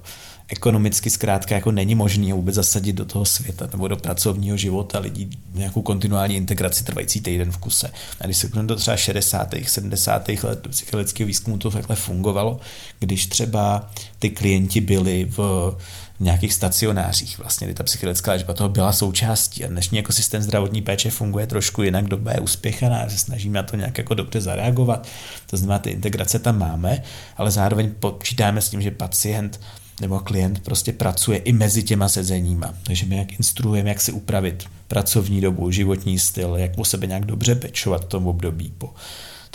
[0.47, 5.29] Ekonomicky zkrátka jako není možný vůbec zasadit do toho světa nebo do pracovního života lidí
[5.53, 7.91] nějakou kontinuální integraci trvající týden v kuse.
[8.21, 9.53] A když se do třeba 60.
[9.67, 10.29] 70.
[10.43, 12.59] let psychologického výzkumu to takhle fungovalo,
[12.99, 15.75] když třeba ty klienti byli v
[16.19, 19.65] nějakých stacionářích, vlastně, kdy ta psychologická léčba toho byla součástí.
[19.65, 23.63] A dnešní jako systém zdravotní péče funguje trošku jinak, doba je uspěchaná, se snažíme na
[23.63, 25.07] to nějak jako dobře zareagovat.
[25.49, 27.03] To znamená, ty integrace tam máme,
[27.37, 29.59] ale zároveň počítáme s tím, že pacient
[30.01, 32.73] nebo klient prostě pracuje i mezi těma sezeníma.
[32.83, 37.25] Takže my jak instruujeme, jak si upravit pracovní dobu, životní styl, jak o sebe nějak
[37.25, 38.93] dobře pečovat v tom období po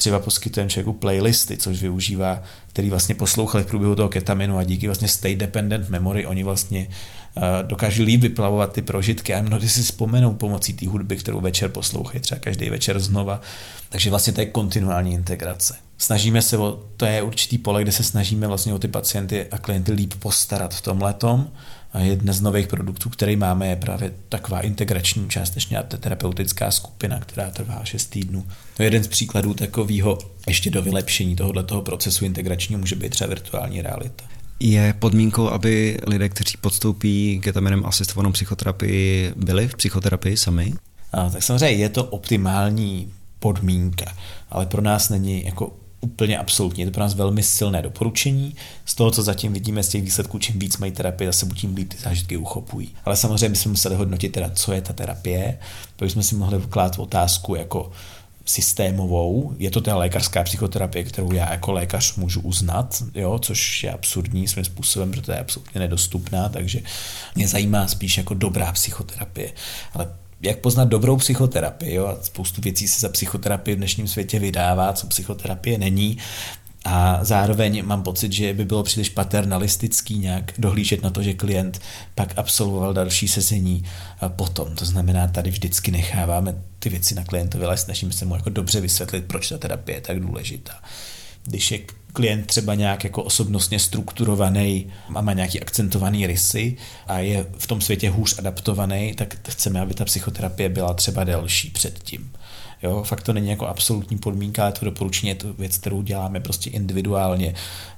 [0.01, 4.87] třeba poskytujeme člověku playlisty, což využívá, který vlastně poslouchali v průběhu toho ketaminu a díky
[4.87, 6.87] vlastně state dependent memory oni vlastně
[7.37, 11.71] uh, dokáží líp vyplavovat ty prožitky a mnohdy si vzpomenou pomocí té hudby, kterou večer
[11.71, 13.41] poslouchají, třeba každý večer znova.
[13.89, 15.77] Takže vlastně to je kontinuální integrace.
[15.99, 19.59] Snažíme se o, to je určitý pole, kde se snažíme vlastně o ty pacienty a
[19.59, 21.51] klienty líp postarat v tom letom
[21.93, 27.51] a jedna z nových produktů, který máme, je právě taková integrační částečně terapeutická skupina, která
[27.51, 28.47] trvá 6 týdnů.
[28.77, 33.29] To je jeden z příkladů takového ještě do vylepšení tohoto procesu integračního může být třeba
[33.29, 34.25] virtuální realita.
[34.61, 40.75] Je podmínkou, aby lidé, kteří podstoupí ketaminem asistovanou psychoterapii, byli v psychoterapii sami?
[41.13, 44.15] A, tak samozřejmě je to optimální podmínka,
[44.51, 46.83] ale pro nás není jako úplně absolutně.
[46.83, 48.55] Je to pro nás velmi silné doporučení.
[48.85, 51.89] Z toho, co zatím vidíme z těch výsledků, čím víc mají terapie, zase tím líp
[51.89, 52.95] ty zážitky uchopují.
[53.05, 55.59] Ale samozřejmě bychom museli hodnotit teda, co je ta terapie,
[55.97, 57.91] protože jsme si mohli vkládat otázku jako
[58.45, 59.55] systémovou.
[59.59, 64.49] Je to ta lékařská psychoterapie, kterou já jako lékař můžu uznat, jo, což je absurdní
[64.49, 66.81] svým způsobem, protože je absolutně nedostupná, takže
[67.35, 69.53] mě zajímá spíš jako dobrá psychoterapie.
[69.95, 70.09] Ale
[70.43, 71.95] jak poznat dobrou psychoterapii.
[71.95, 72.07] Jo?
[72.07, 76.19] A spoustu věcí se za psychoterapii v dnešním světě vydává, co psychoterapie není.
[76.85, 81.81] A zároveň mám pocit, že by bylo příliš paternalistický nějak dohlížet na to, že klient
[82.15, 83.85] pak absolvoval další sezení
[84.29, 84.75] potom.
[84.75, 88.81] To znamená, tady vždycky necháváme ty věci na klientovi, ale snažíme se mu jako dobře
[88.81, 90.73] vysvětlit, proč ta terapie je tak důležitá.
[91.45, 91.79] Když je
[92.13, 97.81] klient třeba nějak jako osobnostně strukturovaný a má nějaký akcentovaný rysy a je v tom
[97.81, 102.31] světě hůř adaptovaný, tak chceme, aby ta psychoterapie byla třeba delší předtím.
[102.83, 106.41] Jo, fakt to není jako absolutní podmínka, ale to doporučení je to věc, kterou děláme
[106.41, 107.55] prostě individuálně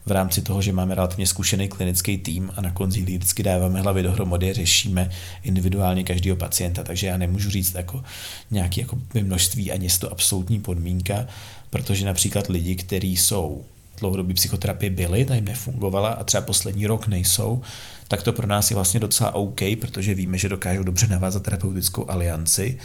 [0.06, 4.02] v rámci toho, že máme relativně zkušený klinický tým a na konzílí vždycky dáváme hlavy
[4.02, 5.10] dohromady, řešíme
[5.42, 8.02] individuálně každého pacienta, takže já nemůžu říct jako
[8.50, 11.26] nějaké jako množství ani to absolutní podmínka,
[11.70, 13.64] protože například lidi, kteří jsou
[14.02, 17.62] dlouhodobé psychoterapie byly, ta jim nefungovala a třeba poslední rok nejsou,
[18.08, 22.10] tak to pro nás je vlastně docela OK, protože víme, že dokážou dobře navázat terapeutickou
[22.10, 22.78] alianci.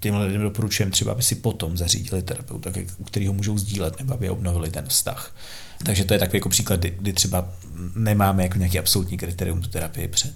[0.00, 4.30] Těm lidem doporučujeme třeba, aby si potom zařídili terapeuta, u kterého můžou sdílet nebo aby
[4.30, 5.36] obnovili ten vztah.
[5.84, 7.48] Takže to je takový jako příklad, kdy, kdy třeba
[7.94, 10.34] nemáme jako nějaký absolutní kritérium tu terapii před.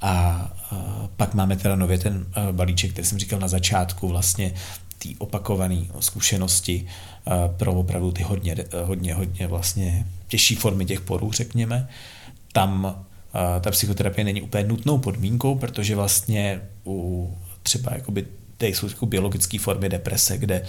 [0.00, 0.10] A,
[0.70, 4.54] a pak máme teda nově ten balíček, který jsem říkal na začátku, vlastně
[4.98, 6.86] té opakované zkušenosti
[7.56, 11.88] pro opravdu ty hodně, hodně, hodně vlastně těžší formy těch porů, řekněme.
[12.52, 13.04] Tam
[13.60, 17.30] ta psychoterapie není úplně nutnou podmínkou, protože vlastně u
[17.62, 18.26] třeba jakoby
[18.62, 20.64] tady jsou jako biologické formy deprese, kde,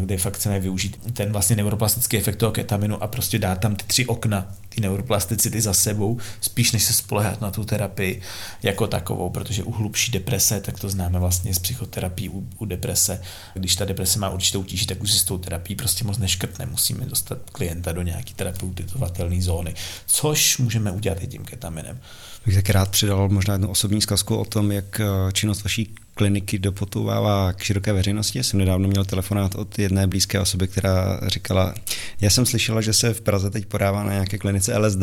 [0.00, 3.84] kde fakt chceme využít ten vlastně neuroplastický efekt toho ketaminu a prostě dát tam ty
[3.86, 8.20] tři okna, ty neuroplasticity za sebou, spíš než se spolehat na tu terapii
[8.62, 13.22] jako takovou, protože u hlubší deprese, tak to známe vlastně z psychoterapii u, u deprese,
[13.54, 16.66] když ta deprese má určitou tíži, tak už si s tou terapií prostě moc neškrtne,
[16.66, 19.74] musíme dostat klienta do nějaký terapeutizovatelné zóny,
[20.06, 22.00] což můžeme udělat i tím ketaminem.
[22.46, 26.58] Bych taky rád přidal možná jednu osobní zkazku o tom, jak eh, činnost vaší kliniky
[26.58, 28.42] dopotouvává k široké veřejnosti.
[28.42, 31.74] Jsem nedávno měl telefonát od jedné blízké osoby, která říkala,
[32.20, 35.02] já jsem slyšela, že se v Praze teď podává na nějaké klinice LSD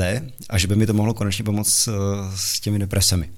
[0.49, 1.91] a že by mi to mohlo konečně pomoct eh,
[2.35, 3.29] s těmi depresemi.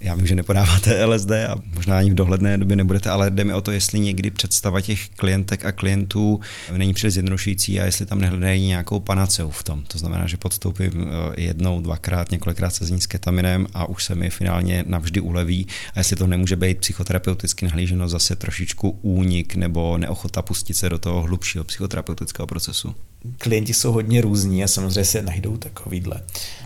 [0.00, 3.54] Já vím, že nepodáváte LSD a možná ani v dohledné době nebudete, ale jde mi
[3.54, 6.40] o to, jestli někdy představa těch klientek a klientů
[6.76, 9.82] není příliš zjednodušující a jestli tam nehledají nějakou panaceu v tom.
[9.82, 14.30] To znamená, že podstoupím eh, jednou, dvakrát, několikrát sezení s ketaminem a už se mi
[14.30, 15.66] finálně navždy uleví.
[15.94, 20.98] A jestli to nemůže být psychoterapeuticky nahlíženo zase trošičku únik nebo neochota pustit se do
[20.98, 22.94] toho hlubšího psychoterapeutického procesu
[23.38, 26.22] klienti jsou hodně různí a samozřejmě se najdou takovýhle.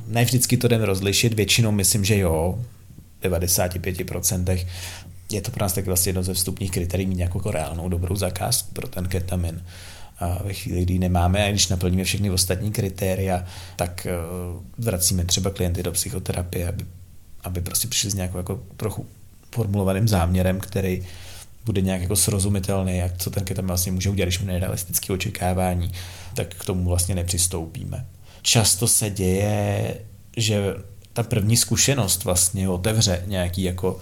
[0.07, 2.59] Ne vždycky to jdeme rozlišit, většinou myslím, že jo,
[3.25, 4.67] 95%
[5.33, 8.17] je to pro nás taky vlastně jedno ze vstupních kritérií mít nějakou jako reálnou dobrou
[8.17, 9.65] zakázku pro ten ketamin.
[10.19, 13.45] A ve chvíli, kdy nemáme a když naplníme všechny ostatní kritéria,
[13.77, 14.13] tak eh,
[14.79, 16.87] vracíme třeba klienty do psychoterapie, aby,
[17.45, 19.07] aby prostě přišli s nějakou jako trochu
[19.55, 21.03] formulovaným záměrem, který
[21.65, 25.93] bude nějak jako srozumitelný, jak co ten ketamin vlastně může udělat, když má nerealistické očekávání,
[26.35, 28.07] tak k tomu vlastně nepřistoupíme.
[28.43, 29.95] Často se děje,
[30.37, 30.75] že
[31.15, 34.01] ta první zkušenost vlastně otevře nějaký jako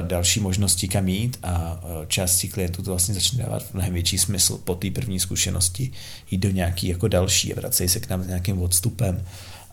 [0.00, 4.58] další možnosti, kam jít a e, části klientů to vlastně začne dávat mnohem větší smysl
[4.64, 5.90] po té první zkušenosti
[6.30, 9.24] jít do nějaký jako další a vracejí se k nám s nějakým odstupem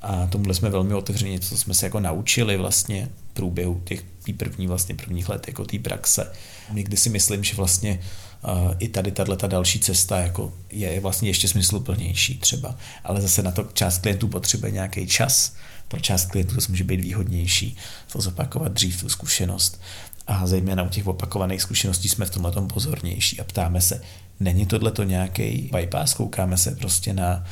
[0.01, 4.33] a tomuhle jsme velmi otevření, co jsme se jako naučili vlastně v průběhu těch tý
[4.33, 6.31] první vlastně prvních let jako té praxe.
[6.71, 7.99] Někdy si myslím, že vlastně
[8.43, 13.43] uh, i tady tahle ta další cesta jako je vlastně ještě smysluplnější třeba, ale zase
[13.43, 15.53] na to část klientů potřebuje nějaký čas,
[15.91, 17.77] pro část klientů to může být výhodnější,
[18.11, 19.81] to zopakovat dřív tu zkušenost.
[20.27, 24.01] A zejména u těch opakovaných zkušeností jsme v tomhle tom pozornější a ptáme se,
[24.39, 27.45] není tohle to nějaký bypass, koukáme se prostě na,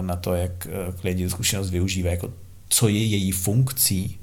[0.00, 0.68] na to, jak
[1.00, 2.32] klienti tu zkušenost využívají, jako
[2.68, 4.18] co je její funkcí.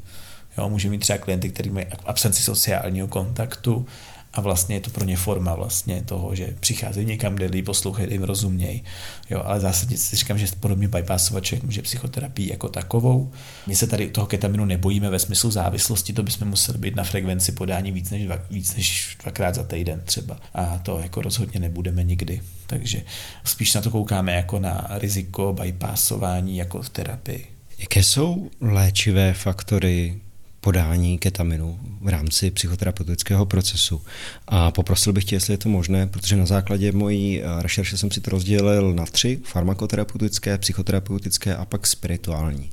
[0.57, 3.85] Jo, může mít třeba klienty, kteří mají absenci sociálního kontaktu,
[4.33, 8.11] a vlastně je to pro ně forma vlastně toho, že přicházejí někam, kde lidi poslouchají,
[8.11, 8.83] jim rozumějí.
[9.29, 13.31] Jo, ale zásadně si říkám, že podobně bypassovat člověk může psychoterapii jako takovou.
[13.67, 17.51] My se tady toho ketaminu nebojíme ve smyslu závislosti, to bychom museli být na frekvenci
[17.51, 20.39] podání víc než, dva, víc než dvakrát za týden třeba.
[20.53, 22.41] A to jako rozhodně nebudeme nikdy.
[22.67, 23.01] Takže
[23.43, 27.45] spíš na to koukáme jako na riziko bypassování jako v terapii.
[27.77, 30.19] Jaké jsou léčivé faktory
[30.61, 34.01] podání ketaminu v rámci psychoterapeutického procesu.
[34.47, 38.11] A poprosil bych tě, jestli je to možné, protože na základě mojí eh, rešerše jsem
[38.11, 42.69] si to rozdělil na tři, farmakoterapeutické, psychoterapeutické a pak spirituální.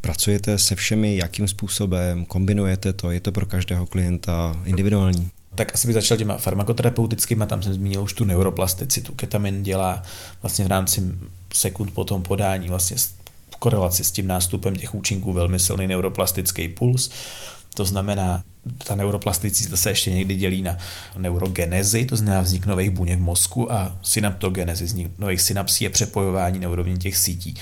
[0.00, 5.30] Pracujete se všemi, jakým způsobem, kombinujete to, je to pro každého klienta individuální?
[5.54, 9.14] Tak asi bych začal těma farmakoterapeutickými, tam jsem zmínil už tu neuroplasticitu.
[9.14, 10.02] Ketamin dělá
[10.42, 11.02] vlastně v rámci
[11.52, 12.96] sekund po tom podání vlastně
[13.64, 17.10] korelaci s tím nástupem těch účinků velmi silný neuroplastický puls.
[17.74, 18.44] To znamená,
[18.84, 20.76] ta neuroplasticita se ještě někdy dělí na
[21.16, 26.58] neurogenezi, to znamená vznik nových buněk v mozku a synaptogenezi, vznik nových synapsí a přepojování
[26.58, 27.54] neurovní těch sítí.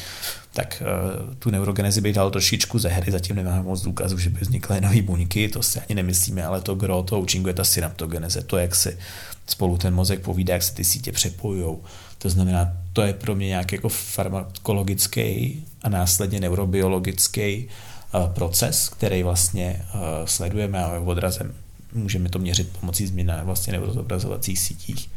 [0.53, 4.41] Tak uh, tu neurogenezi bych dal trošičku ze hry, zatím nemáme moc důkazů, že by
[4.41, 8.43] vznikly nové buňky, to si ani nemyslíme, ale to gro toho účinku je ta synaptogeneze,
[8.43, 8.99] to, jak si
[9.47, 11.77] spolu ten mozek povídá, jak se ty sítě přepojují.
[12.23, 17.69] To znamená, to je pro mě nějaký jako farmakologický a následně neurobiologický eh,
[18.35, 21.55] proces, který vlastně eh, sledujeme a odrazem
[21.95, 25.11] můžeme to měřit pomocí změny vlastně neurozobrazovacích sítích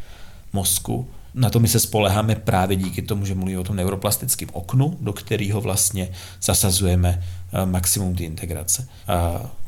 [0.54, 1.10] mozku.
[1.36, 5.14] Na to my se spoleháme právě díky tomu, že mluvíme o tom neuroplastickém oknu, do
[5.14, 6.10] kterého vlastně
[6.42, 8.88] zasazujeme eh, maximum ty integrace.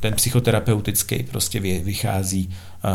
[0.00, 2.50] Ten psychoterapeutický prostě vychází,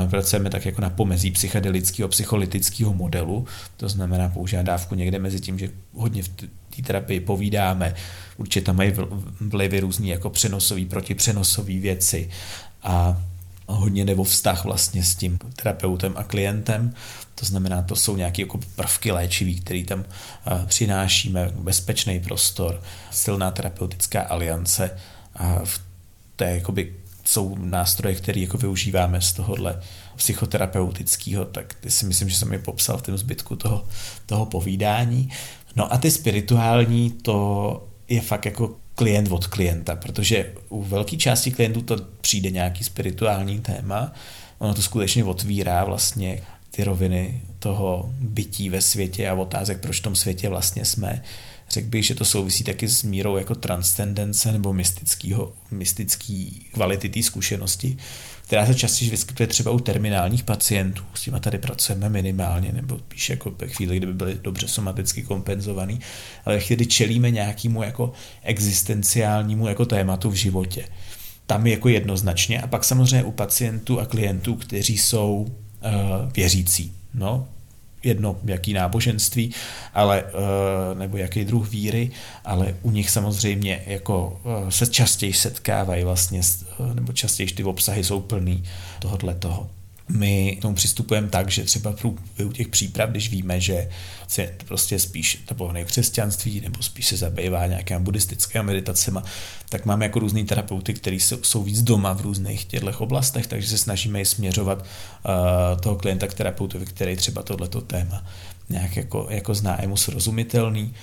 [0.09, 3.45] pracujeme tak jako na pomezí psychedelického, psycholytického modelu,
[3.77, 7.95] to znamená používá dávku někde mezi tím, že hodně v té terapii povídáme,
[8.37, 8.93] určitě tam mají
[9.41, 12.29] vlivy různý jako přenosový, protipřenosový věci.
[12.83, 13.21] A
[13.67, 16.93] hodně nebo vztah vlastně s tím terapeutem a klientem.
[17.35, 20.05] To znamená, to jsou nějaké jako prvky léčivý, které tam
[20.65, 24.91] přinášíme, bezpečný prostor, silná terapeutická aliance
[25.35, 25.81] a v
[26.35, 26.95] té jakoby
[27.25, 29.81] jsou nástroje, které jako využíváme z tohohle
[30.15, 33.85] psychoterapeutického, tak ty si myslím, že jsem je popsal v tom zbytku toho,
[34.25, 35.29] toho povídání.
[35.75, 41.51] No a ty spirituální, to je fakt jako klient od klienta, protože u velké části
[41.51, 44.13] klientů to přijde nějaký spirituální téma,
[44.59, 50.03] ono to skutečně otvírá vlastně ty roviny toho bytí ve světě a otázek, proč v
[50.03, 51.23] tom světě vlastně jsme.
[51.69, 57.23] Řekl bych, že to souvisí taky s mírou jako transcendence nebo mystického, mystický kvality té
[57.23, 57.97] zkušenosti,
[58.43, 61.03] která se častěji vyskytuje třeba u terminálních pacientů.
[61.13, 65.99] S těma tady pracujeme minimálně, nebo spíš jako ve chvíli, kdyby byly dobře somaticky kompenzovaný,
[66.45, 70.85] ale chvíli čelíme nějakému jako existenciálnímu jako tématu v životě.
[71.45, 72.61] Tam jako jednoznačně.
[72.61, 76.91] A pak samozřejmě u pacientů a klientů, kteří jsou uh, věřící.
[77.13, 77.47] No,
[78.03, 79.53] jedno jaký náboženství,
[79.93, 82.11] ale, eh, nebo jaký druh víry,
[82.45, 88.03] ale u nich samozřejmě jako eh, se častěji setkávají vlastně, eh, nebo častěji ty obsahy
[88.03, 88.63] jsou plný
[88.99, 89.69] tohohle toho
[90.09, 91.95] my k tomu přistupujeme tak, že třeba
[92.45, 93.89] u těch příprav, když víme, že
[94.27, 99.19] se prostě spíš to v křesťanství nebo spíš se zabývá nějakými buddhistickými meditacemi,
[99.69, 103.77] tak máme jako různý terapeuty, kteří jsou víc doma v různých těchto oblastech, takže se
[103.77, 108.23] snažíme i směřovat uh, toho klienta k terapeutovi, který třeba tohleto téma
[108.69, 110.93] nějak jako, jako zná, je mu srozumitelný,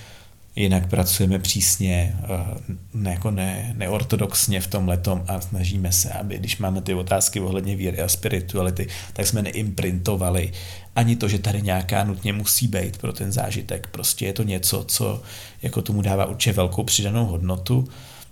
[0.56, 6.38] Jinak pracujeme přísně, eh, ne, jako ne, neortodoxně v tom letom a snažíme se, aby
[6.38, 10.52] když máme ty otázky ohledně víry a spirituality, tak jsme neimprintovali
[10.96, 13.86] ani to, že tady nějaká nutně musí být pro ten zážitek.
[13.86, 15.22] Prostě je to něco, co
[15.62, 17.88] jako tomu dává určitě velkou přidanou hodnotu,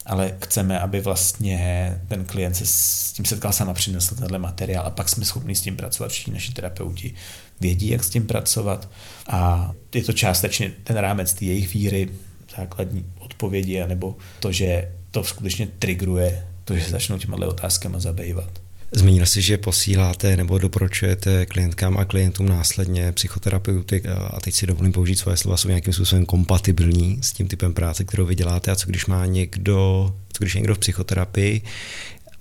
[0.07, 4.87] ale chceme, aby vlastně ten klient se s tím setkal sám a přinesl tenhle materiál
[4.87, 7.15] a pak jsme schopni s tím pracovat všichni naši terapeuti
[7.61, 8.91] vědí, jak s tím pracovat
[9.29, 12.09] a je to částečně ten rámec té jejich víry,
[12.57, 18.51] základní odpovědi, nebo to, že to skutečně trigruje to, že začnou těma otázkama zabývat.
[18.93, 24.93] Zmínil jsi, že posíláte nebo doporučujete klientkám a klientům následně psychoterapeuty a teď si dovolím
[24.93, 28.77] použít svoje slova, jsou nějakým způsobem kompatibilní s tím typem práce, kterou vy děláte a
[28.77, 31.63] co když má někdo, co když je někdo v psychoterapii,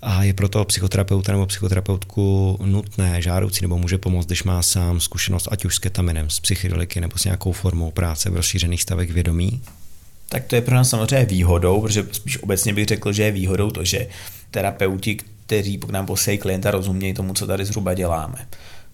[0.02, 5.48] a je proto psychoterapeuta nebo psychoterapeutku nutné, žádoucí nebo může pomoct, když má sám zkušenost
[5.50, 9.62] ať už s ketaminem, s psychedeliky nebo s nějakou formou práce v rozšířených stavech vědomí?
[10.28, 13.70] Tak to je pro nás samozřejmě výhodou, protože spíš obecně bych řekl, že je výhodou
[13.70, 14.06] to, že
[14.50, 18.46] terapeuti, kteří k nám posílají klienta, rozumějí tomu, co tady zhruba děláme.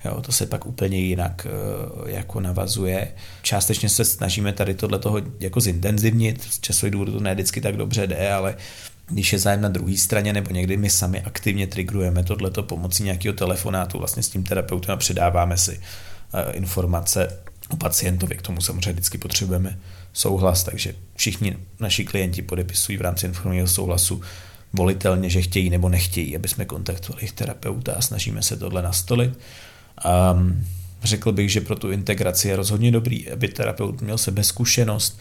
[0.05, 3.09] Jo, to se pak úplně jinak uh, jako navazuje.
[3.43, 7.77] Částečně se snažíme tady tohle toho jako zintenzivnit, z časových důvodů to ne vždycky tak
[7.77, 8.57] dobře jde, ale
[9.09, 13.35] když je zájem na druhé straně, nebo někdy my sami aktivně trigrujeme tohleto pomocí nějakého
[13.35, 15.81] telefonátu vlastně s tím terapeutem a předáváme si uh,
[16.53, 17.39] informace
[17.69, 18.35] o pacientovi.
[18.37, 19.79] K tomu samozřejmě vždycky potřebujeme
[20.13, 24.21] souhlas, takže všichni naši klienti podepisují v rámci informovaného souhlasu
[24.73, 29.39] volitelně, že chtějí nebo nechtějí, aby jsme kontaktovali jejich terapeuta a snažíme se tohle nastolit.
[30.33, 30.65] Um,
[31.03, 35.21] řekl bych, že pro tu integraci je rozhodně dobrý, aby terapeut měl sebezkušenost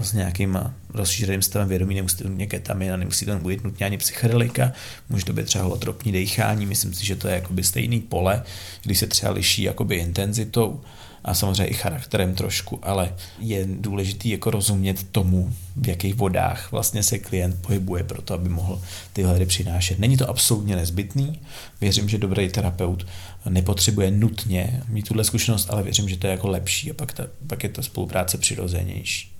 [0.00, 0.58] s nějakým
[0.94, 4.72] rozšířeným stavem vědomí, nemusí to být ketamin a nemusí to být nutně ani psychedelika,
[5.08, 8.42] může to být třeba holotropní dechání, myslím si, že to je jakoby stejný pole,
[8.82, 10.80] když se třeba liší jakoby intenzitou
[11.24, 17.02] a samozřejmě i charakterem trošku, ale je důležité jako rozumět tomu, v jakých vodách vlastně
[17.02, 19.98] se klient pohybuje pro to, aby mohl tyhle hry přinášet.
[19.98, 21.40] Není to absolutně nezbytný,
[21.80, 23.06] věřím, že dobrý terapeut
[23.48, 27.24] nepotřebuje nutně mít tuhle zkušenost, ale věřím, že to je jako lepší a pak, ta,
[27.46, 29.31] pak je ta spolupráce přirozenější.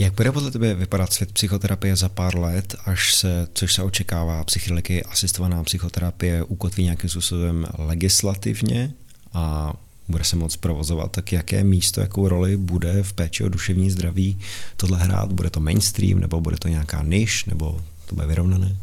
[0.00, 4.44] Jak bude podle tebe vypadat svět psychoterapie za pár let, až se, což se očekává,
[4.44, 8.92] psychedeliky asistovaná psychoterapie ukotví nějakým způsobem legislativně
[9.32, 9.72] a
[10.08, 14.38] bude se moc provozovat, tak jaké místo, jakou roli bude v péči o duševní zdraví
[14.76, 15.32] tohle hrát?
[15.32, 18.76] Bude to mainstream, nebo bude to nějaká niž, nebo to bude vyrovnané?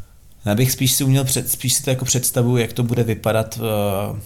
[0.45, 3.55] Já bych spíš si uměl, před, spíš si to jako představu, jak to bude vypadat
[3.57, 4.19] v,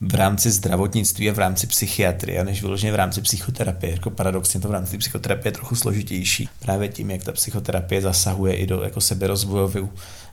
[0.00, 3.92] v rámci zdravotnictví a v rámci psychiatrie, než vyloženě v rámci psychoterapie.
[3.92, 6.48] Jako paradoxně to v rámci psychoterapie je trochu složitější.
[6.58, 9.90] Právě tím, jak ta psychoterapie zasahuje i do jako seberozvojovou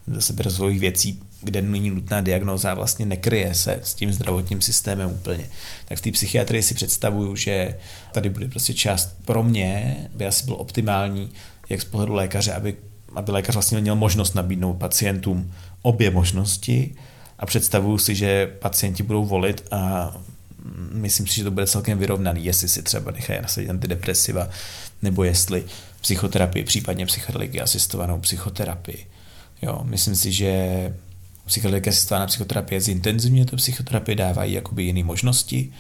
[0.08, 5.50] do seberozvojových věcí, kde není nutná diagnóza, vlastně nekryje se s tím zdravotním systémem úplně.
[5.86, 7.78] Tak v té psychiatrii si představuju, že
[8.12, 11.30] tady bude prostě část pro mě, by asi bylo optimální,
[11.70, 12.76] jak z pohledu lékaře, aby,
[13.16, 16.96] aby lékař vlastně měl možnost nabídnout pacientům obě možnosti
[17.40, 20.14] a představuju si, že pacienti budou volit a
[20.92, 24.50] myslím si, že to bude celkem vyrovnaný, jestli si třeba nechají nasadit antidepresiva,
[25.02, 25.64] nebo jestli
[26.02, 29.06] psychoterapii, případně psychedeliki asistovanou psychoterapii.
[29.62, 30.94] Jo, myslím si, že
[31.46, 35.74] psychedelika asistovaná psychoterapie zintenzivně to psychoterapie dávají jakoby jiné možnosti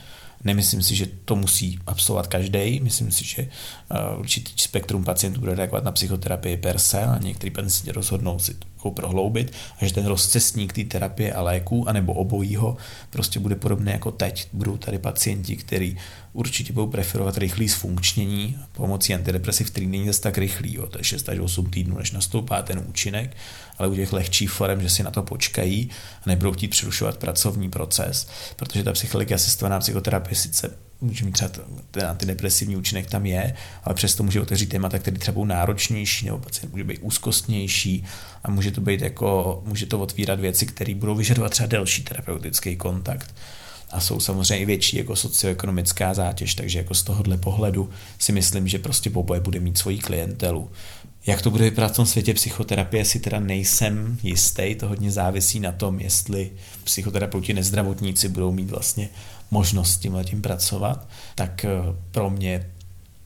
[0.43, 2.79] Nemyslím si, že to musí absolvovat každý.
[2.79, 7.51] Myslím si, že uh, určitý spektrum pacientů bude reagovat na psychoterapii per se a některý
[7.51, 8.55] pacienti rozhodnou si
[8.87, 12.77] to prohloubit a že ten rozcestník té terapie a léků, anebo obojího,
[13.09, 14.47] prostě bude podobný jako teď.
[14.53, 15.97] Budou tady pacienti, kteří
[16.33, 20.87] určitě budou preferovat rychlý zfunkčnění pomocí antidepresiv, který není zase tak rychlý, jo.
[20.87, 23.37] to je 6 až 8 týdnů, než nastoupá ten účinek,
[23.77, 25.89] ale u těch lehčích forem, že si na to počkají
[26.25, 31.51] a nebudou chtít přerušovat pracovní proces, protože ta psychologie asistovaná psychoterapie sice může mít třeba
[31.91, 36.37] ten antidepresivní účinek tam je, ale přesto může otevřít témata, které třeba budou náročnější, nebo
[36.37, 38.03] pacient může být úzkostnější
[38.43, 42.75] a může to být jako, může to otvírat věci, které budou vyžadovat třeba delší terapeutický
[42.75, 43.35] kontakt
[43.89, 47.89] a jsou samozřejmě i větší jako socioekonomická zátěž, takže jako z tohohle pohledu
[48.19, 50.71] si myslím, že prostě oboje bude mít svoji klientelu.
[51.27, 55.59] Jak to bude vypadat v tom světě psychoterapie, si teda nejsem jistý, to hodně závisí
[55.59, 56.51] na tom, jestli
[56.83, 59.09] psychoterapeuti nezdravotníci budou mít vlastně
[59.51, 61.69] možnost s tím pracovat, tak eh,
[62.11, 62.65] pro mě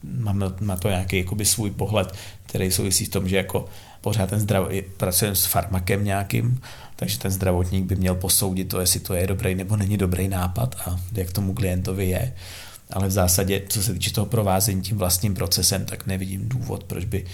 [0.04, 2.14] mám na to nějaký jakoby svůj pohled,
[2.46, 3.66] který souvisí s tom, že jako
[4.02, 4.68] pořád ten zdrav,
[4.98, 6.62] pracujeme s farmakem nějakým,
[6.96, 10.76] takže ten zdravotník by měl posoudit to, jestli to je dobrý nebo není dobrý nápad
[10.86, 12.34] a jak tomu klientovi je.
[12.92, 17.06] Ale v zásadě, co se týče toho provázení tím vlastním procesem, tak nevidím důvod, proč
[17.06, 17.26] by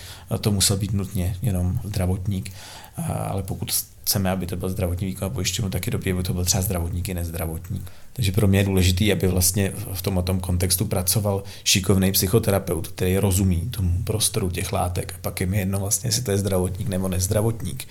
[0.41, 2.51] to musel být nutně jenom zdravotník.
[3.08, 3.72] Ale pokud
[4.03, 6.62] chceme, aby to byl zdravotní výkon a pojišťovnu, tak je dobré, aby to byl třeba
[6.62, 7.91] zdravotník i nezdravotník.
[8.14, 13.18] Takže pro mě je důležité, aby vlastně v tom, tom kontextu pracoval šikovný psychoterapeut, který
[13.18, 15.14] rozumí tomu prostoru těch látek.
[15.16, 17.88] A pak je mi jedno vlastně, jestli to je zdravotník nebo nezdravotník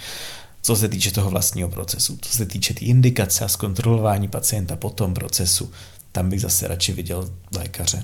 [0.67, 2.19] co se týče toho vlastního procesu.
[2.23, 5.71] Co se týče té tý indikace a zkontrolování pacienta po tom procesu,
[6.17, 8.03] tam bych zase radši viděl lékaře.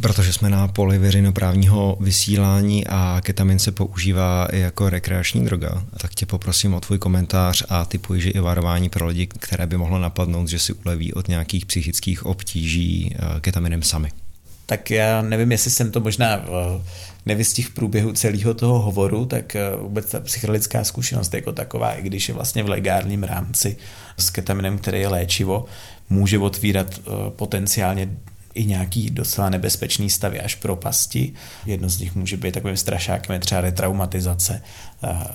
[0.00, 6.14] Protože jsme na poli veřejnoprávního vysílání a ketamin se používá i jako rekreační droga, tak
[6.14, 9.98] tě poprosím o tvůj komentář a typuji, že i varování pro lidi, které by mohlo
[9.98, 14.10] napadnout, že si uleví od nějakých psychických obtíží eh, ketaminem sami.
[14.66, 16.82] Tak já nevím, jestli jsem to možná eh,
[17.26, 22.02] nevystihl v průběhu celého toho hovoru, tak eh, vůbec ta psychedelická zkušenost jako taková, i
[22.02, 23.76] když je vlastně v legálním rámci
[24.18, 25.64] s ketaminem, který je léčivo,
[26.10, 27.00] může otvírat
[27.36, 28.08] potenciálně
[28.56, 31.32] i nějaký docela nebezpečný stavy až propasti.
[31.66, 34.62] Jedno z nich může být takovým strašákem, je třeba retraumatizace.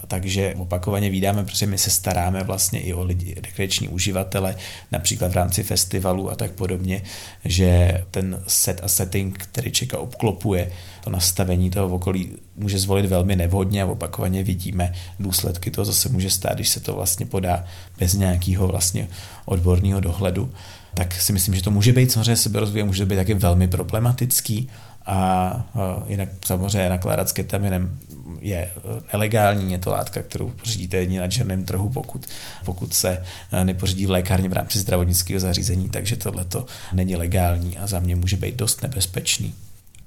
[0.07, 4.55] Takže opakovaně vídáme, protože my se staráme vlastně i o lidi, rekreační uživatele,
[4.91, 7.01] například v rámci festivalu a tak podobně,
[7.45, 10.71] že ten set a setting, který čeka obklopuje
[11.03, 16.09] to nastavení toho okolí, může zvolit velmi nevhodně a opakovaně vidíme důsledky toho, co se
[16.09, 17.65] může stát, když se to vlastně podá
[17.99, 19.07] bez nějakého vlastně
[19.45, 20.53] odborného dohledu
[20.93, 24.69] tak si myslím, že to může být samozřejmě seberozvoj, může být taky velmi problematický
[25.05, 27.99] a jinak samozřejmě nakládat s ketaminem
[28.41, 28.71] je e,
[29.13, 32.25] nelegální, je to látka, kterou pořídíte jedině na černém trhu, pokud,
[32.65, 37.77] pokud se e, nepořídí v lékárně v rámci zdravotnického zařízení, takže tohle to není legální
[37.77, 39.53] a za mě může být dost nebezpečný.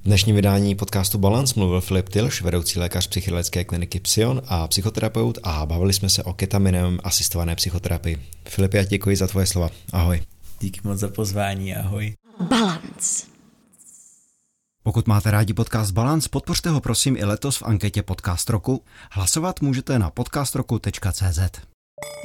[0.03, 5.39] V dnešní vydání podcastu Balance mluvil Filip Tilš, vedoucí lékař psychiatrické kliniky Psion a psychoterapeut
[5.43, 8.19] a bavili jsme se o ketaminem asistované psychoterapii.
[8.49, 9.71] Filip, já děkuji za tvoje slova.
[9.93, 10.34] Ahoj.
[10.61, 12.15] Díky moc za pozvání, ahoj.
[12.41, 13.27] Balance.
[14.83, 18.85] Pokud máte rádi podcast Balance, podpořte ho prosím i letos v anketě Podcast roku.
[19.11, 21.39] Hlasovat můžete na podcastroku.cz.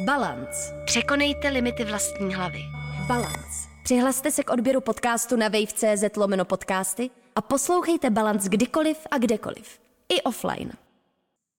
[0.05, 0.83] Balance.
[0.85, 2.61] Překonejte limity vlastní hlavy.
[3.07, 3.69] Balance.
[3.83, 9.79] Přihlaste se k odběru podcastu na wave.cz lomeno podcasty a poslouchejte Balance kdykoliv a kdekoliv.
[10.09, 10.71] I offline.